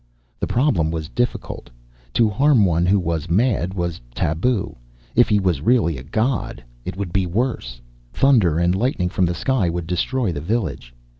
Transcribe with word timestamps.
The 0.39 0.47
problem 0.47 0.89
was 0.89 1.09
difficult. 1.09 1.69
To 2.13 2.27
harm 2.27 2.65
one 2.65 2.87
who 2.87 2.99
was 2.99 3.29
mad 3.29 3.75
was 3.75 4.01
tabu. 4.15 4.75
If 5.15 5.29
he 5.29 5.39
was 5.39 5.61
really 5.61 5.95
a 5.99 6.03
god, 6.03 6.63
it 6.85 6.97
would 6.97 7.13
be 7.13 7.27
worse. 7.27 7.79
Thunder 8.11 8.57
and 8.57 8.73
lightning 8.73 9.09
from 9.09 9.27
the 9.27 9.35
sky 9.35 9.69
would 9.69 9.85
destroy 9.85 10.31
the 10.31 10.41
village. 10.41 10.91